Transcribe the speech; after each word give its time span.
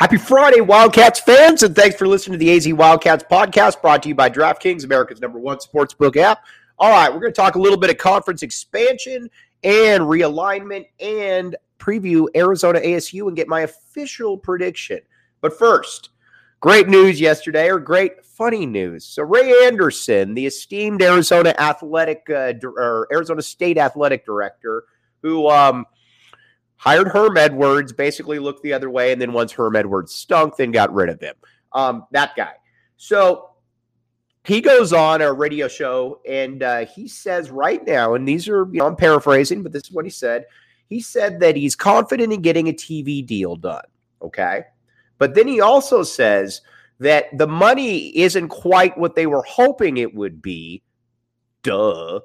Happy 0.00 0.16
Friday, 0.16 0.62
Wildcats 0.62 1.20
fans, 1.20 1.62
and 1.62 1.76
thanks 1.76 1.94
for 1.94 2.08
listening 2.08 2.38
to 2.38 2.42
the 2.42 2.56
AZ 2.56 2.72
Wildcats 2.72 3.22
podcast 3.30 3.82
brought 3.82 4.02
to 4.02 4.08
you 4.08 4.14
by 4.14 4.30
DraftKings, 4.30 4.82
America's 4.82 5.20
number 5.20 5.38
one 5.38 5.58
sportsbook 5.58 6.16
app. 6.16 6.46
All 6.78 6.90
right, 6.90 7.12
we're 7.12 7.20
going 7.20 7.34
to 7.34 7.36
talk 7.36 7.56
a 7.56 7.58
little 7.58 7.76
bit 7.76 7.90
of 7.90 7.98
conference 7.98 8.42
expansion 8.42 9.28
and 9.62 10.04
realignment 10.04 10.86
and 11.00 11.54
preview 11.78 12.28
Arizona 12.34 12.80
ASU 12.80 13.28
and 13.28 13.36
get 13.36 13.46
my 13.46 13.60
official 13.60 14.38
prediction. 14.38 15.00
But 15.42 15.58
first, 15.58 16.08
great 16.60 16.88
news 16.88 17.20
yesterday, 17.20 17.68
or 17.68 17.78
great 17.78 18.24
funny 18.24 18.64
news. 18.64 19.04
So 19.04 19.22
Ray 19.24 19.52
Anderson, 19.66 20.32
the 20.32 20.46
esteemed 20.46 21.02
Arizona 21.02 21.54
athletic 21.58 22.22
uh, 22.30 22.54
or 22.64 23.06
Arizona 23.12 23.42
State 23.42 23.76
athletic 23.76 24.24
director, 24.24 24.84
who 25.20 25.50
um,– 25.50 25.84
hired 26.80 27.08
Herm 27.08 27.36
Edwards, 27.36 27.92
basically 27.92 28.38
looked 28.38 28.62
the 28.62 28.72
other 28.72 28.88
way, 28.88 29.12
and 29.12 29.20
then 29.20 29.34
once 29.34 29.52
Herm 29.52 29.76
Edwards 29.76 30.14
stunk, 30.14 30.56
then 30.56 30.70
got 30.70 30.92
rid 30.94 31.10
of 31.10 31.20
him. 31.20 31.34
Um, 31.72 32.06
that 32.10 32.34
guy. 32.34 32.54
So 32.96 33.50
he 34.44 34.62
goes 34.62 34.94
on 34.94 35.20
a 35.20 35.30
radio 35.30 35.68
show 35.68 36.20
and 36.26 36.62
uh, 36.62 36.86
he 36.86 37.06
says 37.06 37.50
right 37.50 37.86
now, 37.86 38.14
and 38.14 38.26
these 38.26 38.48
are, 38.48 38.66
you 38.72 38.78
know, 38.78 38.86
I'm 38.86 38.96
paraphrasing, 38.96 39.62
but 39.62 39.72
this 39.72 39.84
is 39.84 39.92
what 39.92 40.06
he 40.06 40.10
said. 40.10 40.46
He 40.88 41.00
said 41.00 41.38
that 41.40 41.54
he's 41.54 41.76
confident 41.76 42.32
in 42.32 42.40
getting 42.40 42.68
a 42.68 42.72
TV 42.72 43.24
deal 43.24 43.56
done. 43.56 43.84
Okay. 44.22 44.62
But 45.18 45.34
then 45.34 45.46
he 45.46 45.60
also 45.60 46.02
says 46.02 46.62
that 46.98 47.26
the 47.36 47.46
money 47.46 48.08
isn't 48.18 48.48
quite 48.48 48.96
what 48.96 49.14
they 49.14 49.26
were 49.26 49.42
hoping 49.42 49.98
it 49.98 50.14
would 50.14 50.40
be. 50.40 50.82
Duh. 51.62 52.20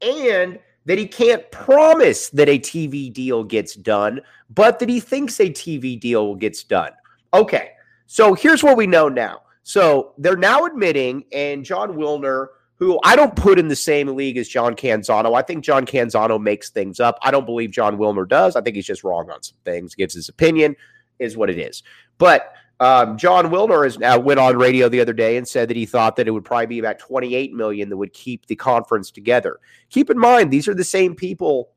And 0.00 0.58
that 0.84 0.98
he 0.98 1.06
can't 1.06 1.50
promise 1.50 2.28
that 2.30 2.48
a 2.48 2.58
TV 2.58 3.12
deal 3.12 3.44
gets 3.44 3.74
done, 3.74 4.20
but 4.50 4.78
that 4.78 4.88
he 4.88 5.00
thinks 5.00 5.38
a 5.40 5.50
TV 5.50 5.98
deal 5.98 6.34
gets 6.34 6.64
done. 6.64 6.92
Okay, 7.34 7.70
so 8.06 8.34
here's 8.34 8.62
what 8.62 8.76
we 8.76 8.86
know 8.86 9.08
now. 9.08 9.42
So 9.62 10.14
they're 10.18 10.36
now 10.36 10.64
admitting, 10.64 11.24
and 11.32 11.64
Jon 11.64 11.92
Wilner, 11.92 12.48
who 12.76 12.98
I 13.04 13.14
don't 13.14 13.36
put 13.36 13.60
in 13.60 13.68
the 13.68 13.76
same 13.76 14.08
league 14.08 14.36
as 14.36 14.48
John 14.48 14.74
Canzano, 14.74 15.36
I 15.36 15.42
think 15.42 15.64
John 15.64 15.86
Canzano 15.86 16.40
makes 16.40 16.70
things 16.70 16.98
up. 16.98 17.16
I 17.22 17.30
don't 17.30 17.46
believe 17.46 17.70
Jon 17.70 17.96
Wilner 17.96 18.28
does. 18.28 18.56
I 18.56 18.60
think 18.60 18.74
he's 18.74 18.86
just 18.86 19.04
wrong 19.04 19.30
on 19.30 19.42
some 19.42 19.56
things, 19.64 19.94
gives 19.94 20.14
his 20.14 20.28
opinion, 20.28 20.74
is 21.20 21.36
what 21.36 21.48
it 21.48 21.58
is. 21.58 21.84
But 22.18 22.52
um, 22.82 23.16
Jon 23.16 23.46
Wilner 23.46 23.84
has 23.84 23.96
now 23.96 24.18
went 24.18 24.40
on 24.40 24.56
radio 24.56 24.88
the 24.88 25.00
other 25.00 25.12
day 25.12 25.36
and 25.36 25.46
said 25.46 25.70
that 25.70 25.76
he 25.76 25.86
thought 25.86 26.16
that 26.16 26.26
it 26.26 26.32
would 26.32 26.44
probably 26.44 26.66
be 26.66 26.78
about 26.80 26.98
28 26.98 27.52
million 27.52 27.88
that 27.88 27.96
would 27.96 28.12
keep 28.12 28.46
the 28.46 28.56
conference 28.56 29.12
together. 29.12 29.60
Keep 29.88 30.10
in 30.10 30.18
mind, 30.18 30.50
these 30.50 30.66
are 30.66 30.74
the 30.74 30.82
same 30.82 31.14
people 31.14 31.70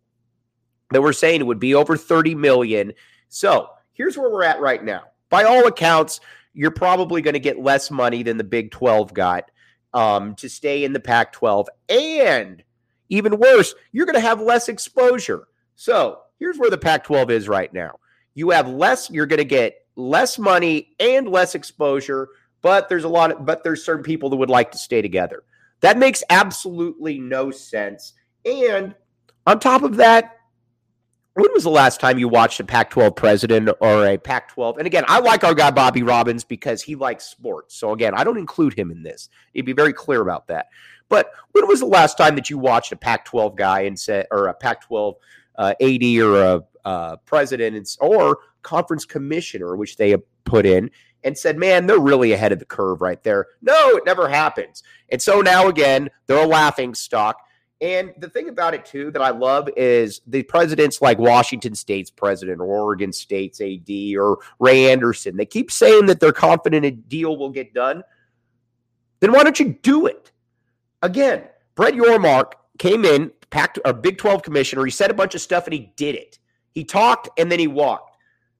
that 0.89 1.03
were 1.03 1.13
saying 1.13 1.41
it 1.41 1.45
would 1.45 1.59
be 1.59 1.75
over 1.75 1.95
30 1.95 2.33
million. 2.33 2.91
So 3.29 3.69
here's 3.93 4.17
where 4.17 4.31
we're 4.31 4.45
at 4.45 4.59
right 4.59 4.83
now. 4.83 5.03
By 5.29 5.43
all 5.43 5.67
accounts, 5.67 6.21
you're 6.55 6.71
probably 6.71 7.22
going 7.22 7.35
to 7.35 7.39
get 7.39 7.59
less 7.59 7.91
money 7.91 8.23
than 8.23 8.37
the 8.37 8.43
Big 8.43 8.72
12 8.72 9.13
got 9.13 9.51
um, 9.93 10.33
to 10.37 10.49
stay 10.49 10.85
in 10.85 10.93
the 10.93 10.99
Pac 10.99 11.33
12. 11.33 11.69
And 11.87 12.63
even 13.09 13.37
worse, 13.37 13.75
you're 13.91 14.07
going 14.07 14.16
to 14.16 14.22
have 14.22 14.41
less 14.41 14.69
exposure. 14.69 15.47
So 15.75 16.22
here's 16.39 16.57
where 16.57 16.72
the 16.72 16.79
Pac 16.79 17.03
12 17.03 17.29
is 17.29 17.47
right 17.47 17.72
now. 17.72 17.99
You 18.33 18.49
have 18.49 18.67
less, 18.67 19.11
you're 19.11 19.27
going 19.27 19.37
to 19.37 19.45
get 19.45 19.84
less 19.95 20.38
money 20.38 20.95
and 21.00 21.28
less 21.28 21.56
exposure, 21.56 22.29
but 22.61 22.89
there's 22.89 23.03
a 23.03 23.09
lot 23.09 23.31
of, 23.31 23.45
but 23.45 23.63
there's 23.63 23.83
certain 23.83 24.03
people 24.03 24.29
that 24.29 24.35
would 24.38 24.50
like 24.50 24.72
to 24.72 24.78
stay 24.78 25.01
together. 25.01 25.44
That 25.81 25.97
makes 25.97 26.23
absolutely 26.29 27.19
no 27.19 27.51
sense. 27.51 28.13
And 28.45 28.95
on 29.45 29.59
top 29.59 29.84
of 29.84 29.97
that, 29.97 30.39
when 31.35 31.51
was 31.53 31.63
the 31.63 31.69
last 31.69 32.00
time 32.00 32.17
you 32.17 32.29
watched 32.29 32.61
a 32.61 32.63
Pac 32.63 32.89
12 32.89 33.16
president 33.16 33.69
or 33.81 34.07
a 34.07 34.17
Pac 34.17 34.50
12? 34.50 34.78
And 34.78 34.88
again, 34.88 35.03
I 35.07 35.19
like 35.19 35.44
our 35.44 35.53
guy 35.53 35.69
Bobby 35.69 36.01
Robbins 36.01 36.45
because 36.45 36.81
he 36.81 36.95
likes 36.95 37.25
sports. 37.25 37.75
So 37.75 37.91
again, 37.91 38.13
I 38.16 38.23
don't 38.23 38.38
include 38.38 38.73
him 38.73 38.89
in 38.89 39.03
this. 39.03 39.29
He'd 39.53 39.63
be 39.63 39.73
very 39.73 39.91
clear 39.91 40.22
about 40.22 40.47
that. 40.47 40.67
But 41.09 41.31
when 41.51 41.67
was 41.67 41.81
the 41.81 41.88
last 41.88 42.17
time 42.17 42.35
that 42.35 42.50
you 42.50 42.57
watched 42.57 42.94
a 42.94 42.95
Pac 42.95 43.25
12 43.25 43.57
guy 43.57 43.81
and 43.81 44.00
said, 44.00 44.28
or 44.31 44.47
a 44.47 44.53
Pac 44.53 44.81
12 44.84 45.16
uh, 45.57 45.73
AD 45.81 46.03
or 46.19 46.41
a 46.41 46.63
uh, 46.85 47.16
president 47.17 47.97
or 48.00 48.39
conference 48.66 49.06
commissioner, 49.06 49.76
which 49.76 49.96
they 49.96 50.16
put 50.44 50.66
in, 50.66 50.90
and 51.24 51.38
said, 51.38 51.58
man, 51.58 51.86
they're 51.86 52.00
really 52.00 52.34
ahead 52.34 52.52
of 52.52 52.59
the 52.59 52.66
curve 52.66 53.02
right 53.02 53.24
there. 53.24 53.48
No, 53.62 53.92
it 53.92 54.06
never 54.06 54.28
happens. 54.28 54.84
And 55.09 55.22
so 55.22 55.40
now 55.40 55.68
again, 55.70 56.09
they're 56.28 56.44
a 56.44 56.48
laughing 56.48 56.94
stock. 56.94 57.38
And 57.81 58.14
the 58.20 58.30
thing 58.30 58.50
about 58.50 58.74
it 58.74 58.86
too 58.86 59.12
that 59.12 59.22
I 59.22 59.30
love 59.30 59.70
is 59.78 60.22
the 60.28 60.44
presidents 60.44 61.02
like 61.02 61.20
Washington 61.20 61.76
State's 61.76 62.09
president 62.09 62.59
or 62.59 62.66
Oregon 62.66 63.14
State's 63.14 63.62
AD 63.62 63.90
or 64.18 64.40
Ray 64.59 64.92
Anderson, 64.92 65.38
they 65.38 65.46
keep 65.46 65.72
saying 65.72 66.08
that 66.08 66.20
they're 66.20 66.32
confident 66.32 66.86
a 66.86 66.92
deal 66.92 67.38
will 67.38 67.50
get 67.50 67.74
done. 67.74 68.03
Then 69.20 69.32
why 69.32 69.44
don't 69.44 69.59
you 69.59 69.78
do 69.82 70.08
it? 70.08 70.32
Again, 71.02 71.44
Brett 71.76 71.94
Yormark 71.94 72.53
came 72.80 73.06
in, 73.06 73.32
packed 73.50 73.80
a 73.86 73.94
Big 73.94 74.18
12 74.18 74.42
commissioner. 74.42 74.86
He 74.86 74.92
said 74.92 75.12
a 75.12 75.16
bunch 75.16 75.36
of 75.36 75.42
stuff 75.42 75.66
and 75.66 75.74
he 75.74 75.92
did 75.96 76.16
it. 76.16 76.40
He 76.72 76.84
talked 76.84 77.30
and 77.38 77.52
then 77.52 77.59
he 77.59 77.68
walked 77.68 78.15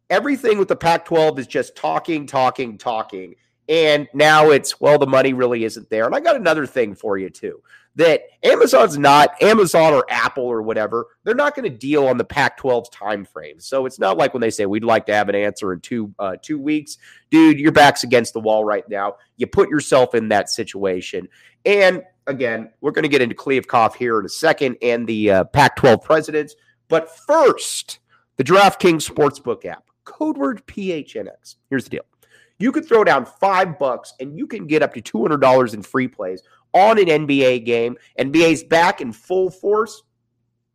everything 0.10 0.58
with 0.58 0.68
the 0.68 0.76
Pac 0.76 1.06
12 1.06 1.40
is 1.40 1.48
just 1.48 1.76
talking, 1.76 2.26
talking, 2.26 2.78
talking. 2.78 3.36
And 3.68 4.08
now 4.14 4.52
it's, 4.52 4.80
well, 4.80 5.00
the 5.00 5.08
money 5.08 5.34
really 5.34 5.64
isn't 5.64 5.90
there. 5.90 6.06
And 6.06 6.16
I 6.16 6.20
got 6.20 6.36
another 6.36 6.68
thing 6.68 6.96
for 6.96 7.18
you, 7.18 7.30
too 7.30 7.62
that 7.96 8.24
Amazon's 8.44 8.98
not, 8.98 9.42
Amazon 9.42 9.94
or 9.94 10.06
Apple 10.10 10.44
or 10.44 10.62
whatever, 10.62 11.08
they're 11.24 11.34
not 11.34 11.56
going 11.56 11.70
to 11.70 11.76
deal 11.76 12.08
on 12.08 12.18
the 12.18 12.26
Pac 12.26 12.60
12's 12.60 12.90
time 12.90 13.24
frame. 13.24 13.60
So 13.60 13.86
it's 13.86 14.00
not 14.00 14.18
like 14.18 14.34
when 14.34 14.42
they 14.42 14.50
say 14.50 14.66
we'd 14.66 14.84
like 14.84 15.06
to 15.06 15.14
have 15.14 15.30
an 15.30 15.36
answer 15.36 15.72
in 15.74 15.80
two, 15.80 16.14
uh, 16.20 16.36
two 16.42 16.60
weeks. 16.60 16.98
Dude, 17.32 17.60
your 17.60 17.72
back's 17.72 18.04
against 18.04 18.34
the 18.34 18.42
wall 18.42 18.66
right 18.66 18.88
now. 18.90 19.16
You 19.38 19.48
put 19.48 19.70
yourself 19.70 20.14
in 20.14 20.28
that 20.30 20.50
situation. 20.50 21.30
And 21.66 22.04
again, 22.28 22.72
we're 22.82 22.92
going 22.92 23.04
to 23.04 23.10
get 23.10 23.22
into 23.22 23.36
Kliavkoff 23.36 23.96
here 23.96 24.20
in 24.20 24.26
a 24.26 24.30
second 24.30 24.76
and 24.82 25.08
the 25.08 25.32
uh, 25.32 25.44
Pac 25.46 25.78
12 25.78 26.04
presidents. 26.04 26.56
But 26.90 27.16
first, 27.26 28.00
the 28.36 28.44
DraftKings 28.44 29.10
Sportsbook 29.10 29.64
app 29.64 29.85
code 30.06 30.38
word 30.38 30.66
PHNX. 30.68 31.56
Here's 31.70 31.84
the 31.84 31.90
deal. 31.90 32.06
You 32.58 32.72
could 32.72 32.88
throw 32.88 33.04
down 33.04 33.26
five 33.26 33.78
bucks 33.78 34.14
and 34.20 34.38
you 34.38 34.48
can 34.48 34.66
get 34.66 34.82
up 34.82 34.94
to 34.94 35.02
$200 35.02 35.74
in 35.74 35.82
free 35.82 36.08
plays 36.08 36.42
on 36.74 36.98
an 36.98 37.06
NBA 37.06 37.66
game. 37.66 37.98
NBA's 38.18 38.64
back 38.64 39.02
in 39.02 39.12
full 39.12 39.50
force. 39.50 40.04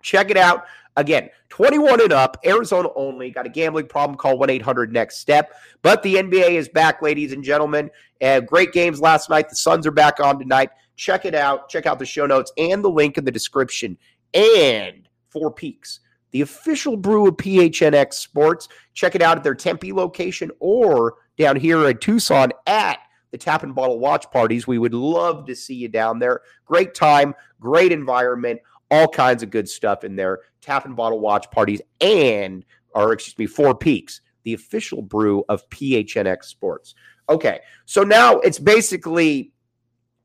Check 0.03 0.31
it 0.31 0.37
out. 0.37 0.65
Again, 0.97 1.31
21 1.51 2.03
and 2.03 2.13
up, 2.13 2.37
Arizona 2.45 2.89
only. 2.97 3.31
Got 3.31 3.47
a 3.47 3.51
gambling 3.51 3.87
problem? 3.87 4.19
Call 4.19 4.37
1 4.39 4.51
800 4.51 4.93
Next 4.93 5.19
Step. 5.19 5.55
But 5.83 6.03
the 6.03 6.17
NBA 6.17 6.51
is 6.51 6.69
back, 6.69 7.01
ladies 7.01 7.33
and 7.33 7.45
gentlemen. 7.45 7.91
Uh, 8.21 8.41
great 8.41 8.73
games 8.73 9.01
last 9.01 9.31
night. 9.31 9.49
The 9.49 9.57
Suns 9.57 9.87
are 9.87 9.93
back 9.93 10.21
on 10.21 10.39
tonight. 10.39 10.71
Check 10.97 11.25
it 11.25 11.35
out. 11.35 11.69
Check 11.69 11.87
out 11.87 11.99
the 11.99 12.07
show 12.07 12.27
notes 12.27 12.53
and 12.59 12.85
the 12.85 12.91
link 12.91 13.17
in 13.17 13.25
the 13.25 13.31
description. 13.31 13.97
And 14.35 15.09
Four 15.31 15.53
Peaks 15.53 16.01
the 16.31 16.43
official 16.43 16.97
brew 16.97 17.29
of 17.29 17.37
PHNX 17.37 18.15
Sports. 18.15 18.69
Check 18.95 19.15
it 19.15 19.23
out 19.23 19.37
at 19.37 19.45
their 19.45 19.55
Tempe 19.55 19.93
location 19.93 20.51
or 20.61 21.15
down 21.37 21.57
here 21.57 21.89
in 21.89 21.99
Tucson 21.99 22.51
at 22.67 22.99
the 23.31 23.39
Tap 23.39 23.63
and 23.63 23.75
Bottle 23.75 23.99
Watch 23.99 24.31
Parties. 24.31 24.67
We 24.67 24.79
would 24.79 24.95
love 24.95 25.47
to 25.47 25.55
see 25.55 25.75
you 25.75 25.89
down 25.89 26.19
there. 26.19 26.41
Great 26.65 26.95
time, 26.95 27.35
great 27.61 27.93
environment, 27.93 28.61
all 28.91 29.09
kinds 29.09 29.43
of 29.43 29.51
good 29.51 29.69
stuff 29.69 30.05
in 30.05 30.17
there. 30.17 30.41
Tap 30.61 30.85
and 30.85 30.97
bottle 30.97 31.21
watch 31.21 31.51
parties 31.51 31.81
and, 32.01 32.65
or 32.95 33.13
excuse 33.13 33.39
me, 33.39 33.47
Four 33.47 33.75
Peaks, 33.75 34.21
the 34.43 34.55
official 34.55 35.03
brew 35.03 35.45
of 35.49 35.69
PHNX 35.71 36.45
Sports. 36.45 36.95
Okay, 37.29 37.61
so 37.87 38.03
now 38.03 38.41
it's 38.41 38.59
basically 38.59 39.53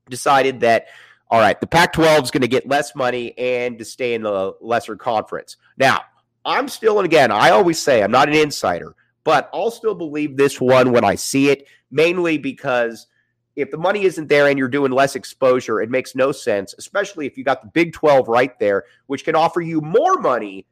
decided 0.10 0.60
that 0.62 0.88
all 1.32 1.40
right, 1.40 1.60
the 1.60 1.68
Pac 1.68 1.94
12 1.94 2.26
is 2.26 2.32
going 2.32 2.42
to 2.42 2.48
get 2.48 2.68
less 2.68 2.96
money 2.96 3.38
and 3.38 3.80
to 3.80 3.86
stay 3.86 4.14
in 4.14 4.22
the 4.22 4.54
lesser 4.62 4.96
conference. 4.96 5.58
Now, 5.78 6.02
I'm 6.46 6.68
still, 6.68 7.00
and 7.00 7.06
again, 7.06 7.32
I 7.32 7.50
always 7.50 7.80
say 7.80 8.04
I'm 8.04 8.12
not 8.12 8.30
an 8.30 8.36
insider, 8.36 8.96
but 9.24 9.50
I'll 9.54 9.72
still 9.72 9.96
believe 9.96 10.38
this 10.38 10.62
one 10.62 10.92
when 10.92 11.04
I 11.04 11.16
see 11.16 11.50
it, 11.50 11.68
mainly 11.90 12.38
because 12.38 13.08
if 13.56 13.72
the 13.72 13.78
money 13.78 14.04
isn't 14.04 14.28
there 14.28 14.48
and 14.48 14.60
you're 14.60 14.68
doing 14.68 14.92
less 14.92 15.16
exposure, 15.16 15.82
it 15.82 15.90
makes 15.90 16.14
no 16.14 16.32
sense, 16.32 16.76
especially 16.78 17.26
if 17.26 17.38
you 17.38 17.44
got 17.44 17.62
the 17.62 17.70
Big 17.70 17.94
12 17.94 18.28
right 18.28 18.58
there, 18.60 18.84
which 19.08 19.24
can 19.24 19.36
offer 19.36 19.62
you 19.62 19.82
more 19.82 20.18
money 20.20 20.68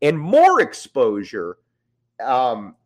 and 0.00 0.18
more 0.18 0.60
exposure. 0.60 1.58
Um, 2.24 2.76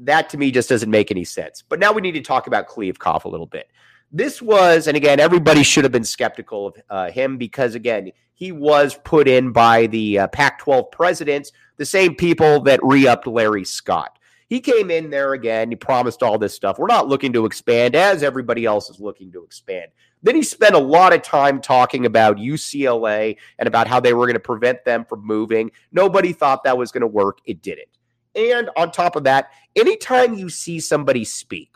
that 0.00 0.30
to 0.30 0.38
me 0.38 0.50
just 0.50 0.68
doesn't 0.68 0.90
make 0.90 1.10
any 1.10 1.24
sense. 1.24 1.62
But 1.66 1.78
now 1.78 1.92
we 1.92 2.00
need 2.00 2.12
to 2.12 2.22
talk 2.22 2.46
about 2.46 2.68
Kliavkoff 2.68 3.24
a 3.24 3.28
little 3.28 3.46
bit. 3.46 3.68
This 4.12 4.42
was, 4.42 4.88
and 4.88 4.96
again, 4.96 5.20
everybody 5.20 5.62
should 5.62 5.84
have 5.84 5.92
been 5.92 6.04
skeptical 6.04 6.66
of 6.68 6.76
uh, 6.90 7.10
him 7.10 7.38
because, 7.38 7.74
again, 7.74 8.12
he 8.34 8.52
was 8.52 8.98
put 9.04 9.26
in 9.26 9.52
by 9.52 9.86
the 9.86 10.18
uh, 10.18 10.26
Pac 10.28 10.58
12 10.58 10.90
presidents, 10.90 11.52
the 11.78 11.86
same 11.86 12.14
people 12.14 12.60
that 12.60 12.80
re 12.82 13.06
upped 13.06 13.26
Larry 13.26 13.64
Scott. 13.64 14.18
He 14.48 14.60
came 14.60 14.90
in 14.90 15.08
there 15.08 15.32
again. 15.32 15.70
He 15.70 15.76
promised 15.76 16.22
all 16.22 16.36
this 16.36 16.52
stuff. 16.52 16.78
We're 16.78 16.88
not 16.88 17.08
looking 17.08 17.32
to 17.32 17.46
expand 17.46 17.96
as 17.96 18.22
everybody 18.22 18.66
else 18.66 18.90
is 18.90 19.00
looking 19.00 19.32
to 19.32 19.44
expand. 19.44 19.86
Then 20.22 20.36
he 20.36 20.42
spent 20.42 20.74
a 20.74 20.78
lot 20.78 21.14
of 21.14 21.22
time 21.22 21.60
talking 21.62 22.04
about 22.04 22.36
UCLA 22.36 23.38
and 23.58 23.66
about 23.66 23.88
how 23.88 23.98
they 23.98 24.12
were 24.12 24.26
going 24.26 24.34
to 24.34 24.40
prevent 24.40 24.84
them 24.84 25.06
from 25.06 25.26
moving. 25.26 25.70
Nobody 25.90 26.34
thought 26.34 26.64
that 26.64 26.76
was 26.76 26.92
going 26.92 27.00
to 27.00 27.06
work. 27.06 27.38
It 27.46 27.62
didn't. 27.62 27.88
And 28.34 28.68
on 28.76 28.90
top 28.90 29.16
of 29.16 29.24
that, 29.24 29.52
anytime 29.74 30.34
you 30.34 30.50
see 30.50 30.80
somebody 30.80 31.24
speak, 31.24 31.70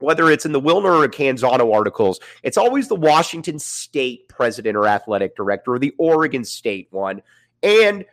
whether 0.00 0.30
it's 0.30 0.44
in 0.44 0.52
the 0.52 0.60
Wilner 0.60 1.04
or 1.04 1.08
Canzano 1.08 1.72
articles, 1.74 2.20
it's 2.42 2.56
always 2.56 2.88
the 2.88 2.96
Washington 2.96 3.58
State 3.58 4.28
president 4.28 4.76
or 4.76 4.86
athletic 4.86 5.36
director 5.36 5.74
or 5.74 5.78
the 5.78 5.94
Oregon 5.98 6.44
State 6.44 6.88
one. 6.90 7.22
And 7.62 8.04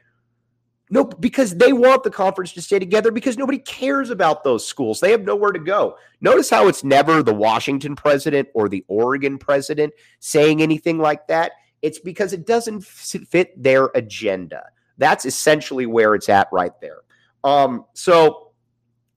no, 0.89 1.04
because 1.04 1.56
they 1.56 1.74
want 1.74 2.04
the 2.04 2.10
conference 2.10 2.54
to 2.54 2.62
stay 2.62 2.80
together 2.80 3.12
because 3.12 3.38
nobody 3.38 3.57
cares 3.57 4.10
about 4.10 4.44
those 4.44 4.66
schools. 4.66 5.00
They 5.00 5.12
have 5.12 5.24
nowhere 5.24 5.51
to 5.51 5.60
go. 5.60 5.98
Notice 6.22 6.50
how 6.50 6.68
it's 6.68 6.84
never 6.84 7.22
the 7.22 7.34
Washington 7.34 7.95
president 7.95 8.48
or 8.54 8.69
the 8.69 8.86
Oregon 8.88 9.38
president 9.38 9.94
saying 10.19 10.62
anything 10.62 10.98
like 10.98 11.28
that. 11.28 11.51
It's 11.81 12.00
because 12.00 12.31
it 12.31 12.48
doesn't 12.48 12.86
fit 12.86 13.62
their 13.62 13.90
agenda. 13.95 14.63
That's 14.98 15.25
essentially 15.25 15.86
where 15.86 16.16
it's 16.16 16.30
at 16.30 16.48
right 16.51 16.80
there. 16.80 17.00
Um, 17.44 17.86
so 17.94 18.51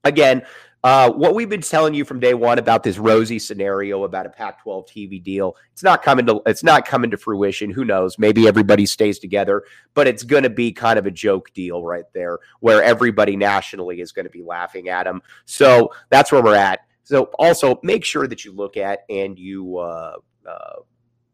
again, 0.03 0.43
uh, 0.83 1.11
what 1.11 1.35
we've 1.35 1.49
been 1.49 1.61
telling 1.61 1.93
you 1.93 2.03
from 2.03 2.19
day 2.19 2.33
one 2.33 2.57
about 2.57 2.81
this 2.81 2.97
rosy 2.97 3.37
scenario 3.37 4.03
about 4.03 4.25
a 4.25 4.29
Pac-12 4.29 4.87
TV 4.87 5.23
deal, 5.23 5.55
it's 5.73 5.83
not 5.83 6.01
coming 6.01 6.25
to 6.25 6.41
it's 6.47 6.63
not 6.63 6.87
coming 6.87 7.11
to 7.11 7.17
fruition. 7.17 7.69
Who 7.69 7.85
knows? 7.85 8.17
Maybe 8.17 8.47
everybody 8.47 8.87
stays 8.87 9.19
together, 9.19 9.63
but 9.93 10.07
it's 10.07 10.23
going 10.23 10.43
to 10.43 10.49
be 10.49 10.71
kind 10.71 10.97
of 10.97 11.05
a 11.05 11.11
joke 11.11 11.53
deal 11.53 11.83
right 11.83 12.05
there, 12.13 12.39
where 12.61 12.81
everybody 12.83 13.35
nationally 13.35 14.01
is 14.01 14.11
going 14.11 14.25
to 14.25 14.31
be 14.31 14.41
laughing 14.41 14.89
at 14.89 15.03
them. 15.03 15.21
So 15.45 15.93
that's 16.09 16.31
where 16.31 16.41
we're 16.41 16.55
at. 16.55 16.79
So 17.03 17.29
also 17.37 17.79
make 17.83 18.03
sure 18.03 18.27
that 18.27 18.43
you 18.43 18.51
look 18.51 18.77
at 18.77 19.01
and 19.09 19.37
you. 19.37 19.77
Uh, 19.77 20.15
uh, 20.47 20.79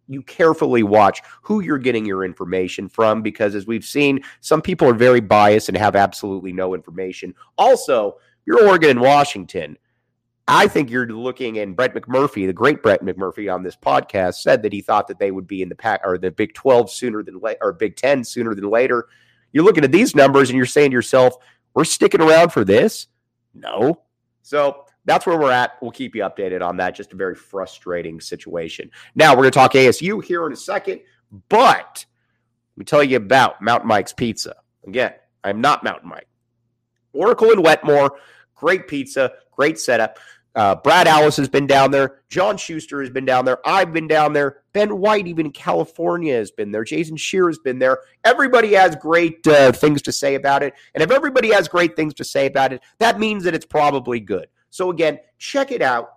you 0.09 0.21
carefully 0.23 0.83
watch 0.83 1.21
who 1.41 1.59
you're 1.59 1.77
getting 1.77 2.05
your 2.05 2.23
information 2.23 2.87
from 2.87 3.21
because 3.21 3.55
as 3.55 3.67
we've 3.67 3.83
seen 3.83 4.21
some 4.39 4.61
people 4.61 4.87
are 4.87 4.93
very 4.93 5.19
biased 5.19 5.67
and 5.67 5.77
have 5.77 5.97
absolutely 5.97 6.53
no 6.53 6.73
information 6.73 7.33
also 7.57 8.15
you're 8.47 8.65
Oregon 8.65 8.91
and 8.91 9.01
Washington. 9.01 9.77
I 10.47 10.69
think 10.69 10.89
you're 10.89 11.05
looking, 11.05 11.59
and 11.59 11.75
Brett 11.75 11.93
McMurphy, 11.93 12.47
the 12.47 12.53
great 12.53 12.81
Brett 12.81 13.03
McMurphy 13.03 13.53
on 13.53 13.61
this 13.61 13.75
podcast, 13.75 14.35
said 14.35 14.63
that 14.63 14.71
he 14.71 14.79
thought 14.79 15.09
that 15.09 15.19
they 15.19 15.31
would 15.31 15.45
be 15.45 15.61
in 15.61 15.67
the 15.67 15.75
pack 15.75 15.99
or 16.05 16.17
the 16.17 16.31
Big 16.31 16.53
12 16.53 16.89
sooner 16.89 17.21
than 17.21 17.39
later, 17.41 17.59
or 17.61 17.73
Big 17.73 17.97
10 17.97 18.23
sooner 18.23 18.55
than 18.55 18.69
later. 18.69 19.09
You're 19.51 19.65
looking 19.65 19.83
at 19.83 19.91
these 19.91 20.15
numbers 20.15 20.49
and 20.49 20.55
you're 20.55 20.65
saying 20.65 20.91
to 20.91 20.95
yourself, 20.95 21.35
we're 21.73 21.83
sticking 21.83 22.21
around 22.21 22.53
for 22.53 22.63
this? 22.63 23.07
No. 23.53 24.01
So 24.41 24.85
that's 25.03 25.25
where 25.25 25.37
we're 25.37 25.51
at. 25.51 25.73
We'll 25.81 25.91
keep 25.91 26.15
you 26.15 26.21
updated 26.21 26.61
on 26.61 26.77
that. 26.77 26.95
Just 26.95 27.11
a 27.11 27.17
very 27.17 27.35
frustrating 27.35 28.21
situation. 28.21 28.89
Now, 29.13 29.31
we're 29.31 29.43
going 29.43 29.51
to 29.51 29.59
talk 29.59 29.73
ASU 29.73 30.23
here 30.23 30.47
in 30.47 30.53
a 30.53 30.57
second, 30.57 31.01
but 31.49 32.05
let 32.75 32.77
me 32.77 32.85
tell 32.85 33.03
you 33.03 33.17
about 33.17 33.61
Mountain 33.61 33.89
Mike's 33.89 34.13
Pizza. 34.13 34.55
Again, 34.87 35.13
I'm 35.43 35.59
not 35.59 35.83
Mountain 35.83 36.07
Mike. 36.07 36.27
Oracle 37.11 37.51
and 37.51 37.63
Wetmore 37.63 38.17
Great 38.57 38.87
pizza, 38.87 39.31
great 39.55 39.79
setup. 39.79 40.19
Uh, 40.57 40.73
Brad 40.73 41.07
Alice 41.07 41.37
has 41.37 41.47
been 41.47 41.67
down 41.67 41.91
there. 41.91 42.21
John 42.29 42.57
Schuster 42.57 42.99
has 43.01 43.11
been 43.11 43.25
down 43.25 43.45
there. 43.45 43.59
I've 43.63 43.93
been 43.93 44.07
down 44.07 44.33
there. 44.33 44.63
Ben 44.73 44.97
White, 44.97 45.27
even 45.27 45.45
in 45.45 45.51
California, 45.51 46.35
has 46.35 46.49
been 46.49 46.71
there. 46.71 46.83
Jason 46.83 47.15
Scheer 47.15 47.47
has 47.47 47.59
been 47.59 47.77
there. 47.77 47.99
Everybody 48.23 48.73
has 48.73 48.95
great 48.95 49.45
uh, 49.45 49.71
things 49.71 50.01
to 50.01 50.11
say 50.11 50.33
about 50.33 50.63
it. 50.63 50.73
And 50.95 51.03
if 51.03 51.11
everybody 51.11 51.51
has 51.51 51.67
great 51.67 51.95
things 51.95 52.15
to 52.15 52.23
say 52.23 52.47
about 52.47 52.73
it, 52.73 52.81
that 52.97 53.19
means 53.19 53.43
that 53.43 53.53
it's 53.53 53.67
probably 53.67 54.19
good. 54.19 54.47
So, 54.71 54.89
again, 54.89 55.19
check 55.37 55.71
it 55.71 55.83
out. 55.83 56.09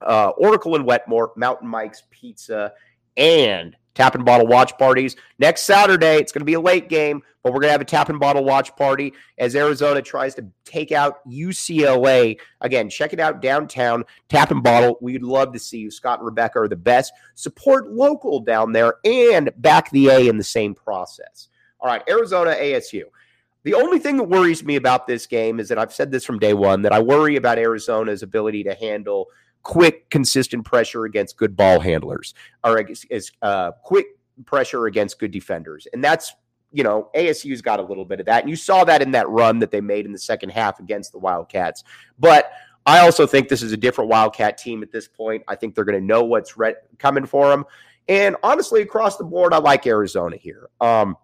Uh, 0.00 0.30
Oracle 0.36 0.74
and 0.74 0.84
Wetmore, 0.84 1.32
Mountain 1.36 1.68
Mike's 1.68 2.02
Pizza, 2.10 2.72
and 3.16 3.76
tap 3.94 4.14
and 4.14 4.24
bottle 4.24 4.46
watch 4.46 4.76
parties. 4.78 5.16
Next 5.38 5.62
Saturday, 5.62 6.16
it's 6.16 6.32
going 6.32 6.40
to 6.40 6.46
be 6.46 6.54
a 6.54 6.60
late 6.60 6.88
game, 6.88 7.22
but 7.42 7.52
we're 7.52 7.60
going 7.60 7.68
to 7.68 7.72
have 7.72 7.80
a 7.80 7.84
tap 7.86 8.08
and 8.08 8.20
bottle 8.20 8.44
watch 8.44 8.74
party 8.76 9.12
as 9.38 9.54
Arizona 9.54 10.02
tries 10.02 10.34
to 10.36 10.46
take 10.64 10.92
out 10.92 11.26
UCLA. 11.28 12.38
Again, 12.60 12.88
check 12.90 13.12
it 13.12 13.20
out 13.20 13.40
downtown, 13.40 14.04
tap 14.28 14.50
and 14.50 14.62
bottle. 14.62 14.98
We'd 15.00 15.22
love 15.22 15.52
to 15.52 15.58
see 15.58 15.78
you. 15.78 15.90
Scott 15.90 16.18
and 16.18 16.26
Rebecca 16.26 16.60
are 16.60 16.68
the 16.68 16.76
best. 16.76 17.12
Support 17.34 17.90
local 17.90 18.40
down 18.40 18.72
there 18.72 18.94
and 19.04 19.50
back 19.58 19.90
the 19.90 20.08
A 20.08 20.28
in 20.28 20.38
the 20.38 20.44
same 20.44 20.74
process. 20.74 21.48
All 21.80 21.88
right, 21.88 22.02
Arizona 22.08 22.54
ASU. 22.54 23.04
The 23.64 23.74
only 23.74 23.98
thing 23.98 24.18
that 24.18 24.24
worries 24.24 24.62
me 24.62 24.76
about 24.76 25.06
this 25.06 25.26
game 25.26 25.58
is 25.58 25.68
that 25.70 25.78
I've 25.78 25.92
said 25.92 26.10
this 26.10 26.24
from 26.24 26.38
day 26.38 26.52
one 26.52 26.82
that 26.82 26.92
I 26.92 27.00
worry 27.00 27.36
about 27.36 27.58
Arizona's 27.58 28.22
ability 28.22 28.62
to 28.64 28.74
handle 28.74 29.28
quick, 29.64 30.08
consistent 30.10 30.64
pressure 30.64 31.06
against 31.06 31.36
good 31.36 31.56
ball 31.56 31.80
handlers, 31.80 32.34
or 32.62 32.86
uh, 33.42 33.72
quick 33.82 34.06
pressure 34.46 34.86
against 34.86 35.18
good 35.18 35.32
defenders, 35.32 35.88
and 35.92 36.04
that's 36.04 36.32
you 36.70 36.84
know 36.84 37.10
ASU's 37.16 37.60
got 37.60 37.80
a 37.80 37.82
little 37.82 38.04
bit 38.04 38.20
of 38.20 38.26
that, 38.26 38.42
and 38.42 38.50
you 38.50 38.56
saw 38.56 38.84
that 38.84 39.02
in 39.02 39.10
that 39.10 39.28
run 39.28 39.58
that 39.58 39.72
they 39.72 39.80
made 39.80 40.06
in 40.06 40.12
the 40.12 40.18
second 40.18 40.50
half 40.50 40.78
against 40.78 41.10
the 41.10 41.18
Wildcats. 41.18 41.82
But 42.18 42.52
I 42.86 43.00
also 43.00 43.26
think 43.26 43.48
this 43.48 43.62
is 43.62 43.72
a 43.72 43.76
different 43.76 44.10
Wildcat 44.10 44.58
team 44.58 44.82
at 44.82 44.92
this 44.92 45.08
point. 45.08 45.42
I 45.48 45.56
think 45.56 45.74
they're 45.74 45.84
going 45.84 45.98
to 45.98 46.06
know 46.06 46.22
what's 46.22 46.56
re- 46.56 46.74
coming 46.98 47.26
for 47.26 47.48
them, 47.48 47.64
and 48.08 48.36
honestly, 48.42 48.82
across 48.82 49.16
the 49.16 49.24
board, 49.24 49.52
I 49.52 49.58
like 49.58 49.86
Arizona 49.86 50.36
here. 50.36 50.68
Um, 50.80 51.16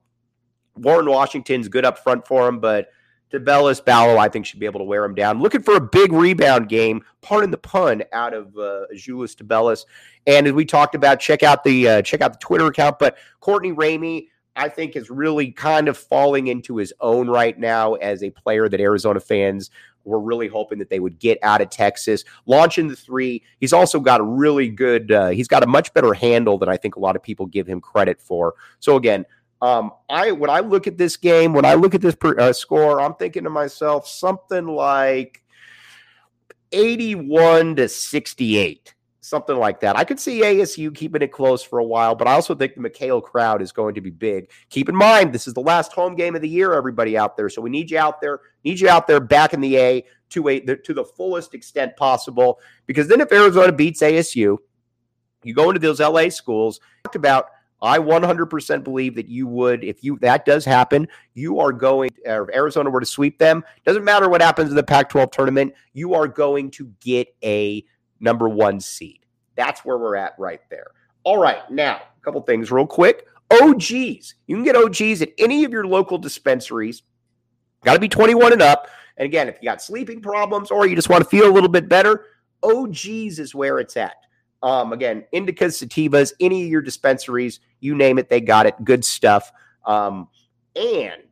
Warren 0.77 1.09
Washington's 1.09 1.69
good 1.69 1.85
up 1.85 1.99
front 1.99 2.27
for 2.27 2.47
them, 2.47 2.59
but 2.59 2.89
Tubelis, 3.33 3.85
Ballo, 3.85 4.19
I 4.19 4.29
think, 4.29 4.47
should 4.47 4.61
be 4.61 4.67
able 4.67 4.81
to 4.81 4.85
wear 4.85 5.05
him 5.05 5.15
down. 5.15 5.41
Looking 5.41 5.63
for 5.63 5.77
a 5.77 5.81
big 5.81 6.13
rebound 6.13 6.69
game, 6.69 7.03
pardon 7.21 7.51
the 7.51 7.59
pun, 7.59 8.03
out 8.13 8.35
of 8.35 8.57
uh, 8.59 8.87
Julius 8.95 9.35
Tubelis. 9.35 9.85
And 10.27 10.47
as 10.47 10.53
we 10.53 10.65
talked 10.65 10.95
about, 10.95 11.21
check 11.21 11.43
out 11.43 11.65
the 11.65 11.89
uh, 11.89 12.03
check 12.03 12.21
out 12.21 12.33
the 12.33 12.39
Twitter 12.39 12.67
account. 12.67 12.99
But 12.99 13.19
Courtney 13.41 13.73
Ramey, 13.73 14.29
I 14.57 14.69
think, 14.69 14.97
is 14.97 15.11
really 15.11 15.53
kind 15.53 15.89
of 15.89 15.97
falling 15.97 16.49
into 16.49 16.77
his 16.77 16.93
own 17.01 17.29
right 17.29 17.59
now 17.59 17.95
as 17.95 18.23
a 18.23 18.31
player 18.31 18.69
that 18.69 18.81
Arizona 18.81 19.21
fans 19.21 19.71
were 20.05 20.21
really 20.21 20.49
hoping 20.49 20.79
that 20.79 20.89
they 20.89 20.99
would 20.99 21.19
get 21.19 21.39
out 21.43 21.61
of 21.61 21.71
Texas. 21.71 22.25
Launching 22.47 22.89
the 22.89 22.97
three, 22.97 23.43
he's 23.61 23.73
also 23.73 24.01
got 24.01 24.21
a 24.21 24.25
really 24.25 24.69
good. 24.69 25.13
Uh, 25.13 25.29
he's 25.29 25.49
got 25.49 25.63
a 25.63 25.67
much 25.67 25.93
better 25.95 26.15
handle 26.15 26.59
than 26.59 26.69
I 26.69 26.77
think 26.77 26.97
a 26.97 27.01
lot 27.01 27.17
of 27.17 27.23
people 27.23 27.47
give 27.47 27.67
him 27.67 27.81
credit 27.81 28.21
for. 28.21 28.55
So 28.81 28.97
again, 28.97 29.25
um, 29.63 29.93
I 30.09 30.33
when 30.33 30.51
I 30.51 30.61
look 30.61 30.87
at 30.87 30.97
this 30.97 31.17
game, 31.17 31.53
when 31.53 31.65
I 31.65 31.75
look 31.75 31.95
at 31.95 32.01
this 32.01 32.15
per, 32.15 32.39
uh, 32.39 32.53
score, 32.53 33.01
I'm 33.01 33.15
thinking 33.15 33.45
to 33.45 33.51
myself 33.51 34.09
something 34.09 34.67
like 34.67 35.43
81 36.73 37.77
to 37.77 37.89
68, 37.89 38.95
something 39.21 39.57
like 39.57 39.81
that. 39.81 39.97
I 39.97 40.05
could 40.05 40.19
see 40.19 40.41
ASU 40.41 40.95
keeping 40.95 41.21
it 41.21 41.33
close 41.33 41.63
for 41.63 41.79
a 41.79 41.85
while, 41.85 42.15
but 42.15 42.27
I 42.27 42.33
also 42.33 42.55
think 42.55 42.75
the 42.75 42.81
McKale 42.81 43.23
crowd 43.23 43.61
is 43.61 43.71
going 43.71 43.95
to 43.97 44.01
be 44.01 44.11
big. 44.11 44.51
Keep 44.71 44.89
in 44.89 44.97
mind, 44.97 45.33
this 45.33 45.47
is 45.47 45.53
the 45.53 45.61
last 45.61 45.93
home 45.93 46.15
game 46.15 46.35
of 46.35 46.41
the 46.41 46.49
year, 46.49 46.73
everybody 46.73 47.19
out 47.19 47.37
there. 47.37 47.51
So 47.51 47.61
we 47.61 47.69
need 47.69 47.91
you 47.91 47.99
out 47.99 48.23
there, 48.23 48.41
need 48.65 48.81
you 48.81 48.89
out 48.89 49.07
there 49.07 49.21
back 49.21 49.53
in 49.53 49.61
the 49.61 49.77
A 49.77 50.05
to 50.31 50.49
a 50.49 50.61
to 50.61 50.95
the 50.95 51.05
fullest 51.05 51.53
extent 51.53 51.97
possible. 51.97 52.61
Because 52.87 53.09
then 53.09 53.21
if 53.21 53.31
Arizona 53.31 53.73
beats 53.73 54.01
ASU, 54.01 54.57
you 55.43 55.55
go 55.55 55.69
into 55.69 55.81
those 55.81 56.01
LA 56.01 56.31
schools. 56.31 56.81
Talked 57.05 57.17
about 57.17 57.47
I 57.83 57.99
100% 57.99 58.85
believe 58.85 59.15
that 59.15 59.29
you 59.29 59.47
would, 59.47 59.85
if 59.85 60.05
you 60.05 60.19
that 60.21 60.45
does 60.45 60.65
happen, 60.65 61.09
you 61.35 61.61
are 61.61 61.73
going. 61.73 62.11
If 62.25 62.49
Arizona 62.55 62.91
were 62.91 63.01
to 63.01 63.07
sweep 63.07 63.39
them, 63.39 63.65
doesn't 63.87 64.05
matter 64.05 64.29
what 64.29 64.43
happens 64.43 64.71
in 64.71 64.77
the 64.77 64.83
Pac-12 64.83 65.33
tournament, 65.33 65.73
you 65.95 66.15
are 66.15 66.29
going 66.29 66.71
to 66.73 66.93
get 67.01 67.35
a 67.43 67.85
number 68.21 68.49
one 68.49 68.81
seed. 68.81 69.21
That's 69.57 69.85
where 69.85 69.99
we're 69.99 70.17
at 70.17 70.35
right 70.39 70.61
there. 70.69 70.89
All 71.25 71.39
right, 71.39 71.69
now 71.71 71.97
a 71.97 72.25
couple 72.25 72.41
things 72.43 72.71
real 72.71 72.87
quick. 72.87 73.27
OGeez. 73.51 74.35
You 74.47 74.57
can 74.57 74.65
get 74.65 74.77
OGeez 74.77 75.23
at 75.23 75.31
any 75.39 75.65
of 75.65 75.73
your 75.73 75.87
local 75.87 76.19
dispensaries. 76.19 77.03
Got 77.85 77.95
to 77.95 78.01
be 78.01 78.09
21 78.09 78.53
and 78.53 78.63
up. 78.63 78.89
And 79.17 79.27
again, 79.27 79.49
if 79.49 79.57
you 79.61 79.69
got 79.69 79.83
sleeping 79.83 80.21
problems 80.21 80.71
or 80.71 80.87
you 80.87 80.95
just 80.95 81.09
want 81.09 81.25
to 81.25 81.29
feel 81.29 81.51
a 81.51 81.53
little 81.53 81.69
bit 81.69 81.89
better, 81.89 82.27
OGeez 82.63 83.39
is 83.39 83.55
where 83.55 83.79
it's 83.79 83.97
at. 83.97 84.17
Um, 84.63 84.93
again, 84.93 85.25
indicas, 85.33 85.83
sativas, 85.83 86.33
any 86.39 86.65
of 86.65 86.69
your 86.69 86.83
dispensaries, 86.83 87.61
you 87.81 87.95
name 87.95 88.19
it, 88.19 88.29
they 88.29 88.41
got 88.41 88.67
it. 88.67 88.75
Good 88.85 89.05
stuff. 89.05 89.51
Um, 89.87 90.29
and 90.77 91.23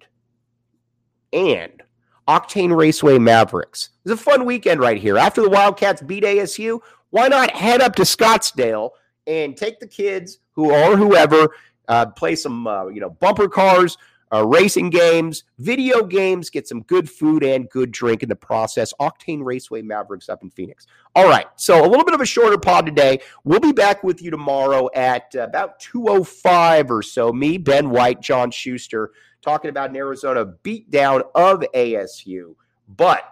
and 1.32 1.82
Octane 2.26 2.76
Raceway 2.76 3.18
Mavrix. 3.18 3.88
It 4.04 4.10
was 4.10 4.12
a 4.12 4.22
fun 4.22 4.44
weekend 4.44 4.80
right 4.80 4.98
here. 4.98 5.18
After 5.18 5.42
the 5.42 5.50
Wildcats 5.50 6.02
beat 6.02 6.24
ASU, 6.24 6.80
why 7.10 7.28
not 7.28 7.50
head 7.50 7.80
up 7.80 7.94
to 7.96 8.02
Scottsdale 8.02 8.90
and 9.26 9.56
take 9.56 9.80
the 9.80 9.86
kids 9.86 10.38
who 10.52 10.72
or 10.72 10.96
whoever 10.96 11.50
uh, 11.88 12.06
play 12.06 12.34
some 12.34 12.66
uh, 12.66 12.86
you 12.88 13.00
know 13.00 13.10
bumper 13.10 13.48
cars, 13.48 13.96
uh, 14.32 14.44
racing 14.46 14.90
games, 14.90 15.44
video 15.58 16.04
games, 16.04 16.50
get 16.50 16.68
some 16.68 16.82
good 16.82 17.08
food 17.08 17.42
and 17.42 17.68
good 17.70 17.90
drink 17.90 18.22
in 18.22 18.28
the 18.28 18.36
process. 18.36 18.92
Octane 19.00 19.44
Raceway 19.44 19.82
Mavrix 19.82 20.28
up 20.28 20.42
in 20.42 20.50
Phoenix. 20.50 20.86
All 21.14 21.28
right, 21.28 21.46
so 21.56 21.84
a 21.84 21.88
little 21.88 22.04
bit 22.04 22.14
of 22.14 22.20
a 22.20 22.26
shorter 22.26 22.58
pod 22.58 22.86
today. 22.86 23.20
We'll 23.44 23.60
be 23.60 23.72
back 23.72 24.04
with 24.04 24.22
you 24.22 24.30
tomorrow 24.30 24.88
at 24.94 25.34
uh, 25.34 25.40
about 25.40 25.80
2.05 25.80 26.90
or 26.90 27.02
so. 27.02 27.32
Me, 27.32 27.58
Ben 27.58 27.90
White, 27.90 28.20
John 28.20 28.50
Schuster, 28.50 29.12
talking 29.42 29.70
about 29.70 29.90
an 29.90 29.96
Arizona 29.96 30.44
beatdown 30.62 31.22
of 31.34 31.60
ASU. 31.74 32.54
But 32.88 33.22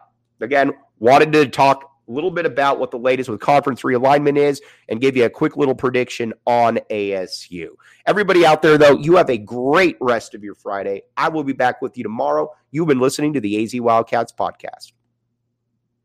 again, 0.40 0.72
wanted 0.98 1.32
to 1.32 1.46
talk 1.48 1.95
a 2.08 2.12
little 2.12 2.30
bit 2.30 2.46
about 2.46 2.78
what 2.78 2.90
the 2.90 2.98
latest 2.98 3.28
with 3.28 3.40
conference 3.40 3.82
realignment 3.82 4.38
is 4.38 4.60
and 4.88 5.00
give 5.00 5.16
you 5.16 5.24
a 5.24 5.30
quick 5.30 5.56
little 5.56 5.74
prediction 5.74 6.32
on 6.46 6.78
ASU. 6.90 7.68
Everybody 8.06 8.46
out 8.46 8.62
there, 8.62 8.78
though, 8.78 8.96
you 8.96 9.16
have 9.16 9.30
a 9.30 9.38
great 9.38 9.96
rest 10.00 10.34
of 10.34 10.44
your 10.44 10.54
Friday. 10.54 11.02
I 11.16 11.28
will 11.28 11.44
be 11.44 11.52
back 11.52 11.82
with 11.82 11.96
you 11.96 12.02
tomorrow. 12.02 12.52
You've 12.70 12.88
been 12.88 13.00
listening 13.00 13.32
to 13.34 13.40
the 13.40 13.62
AZ 13.62 13.74
Wildcats 13.80 14.32
podcast. 14.32 14.92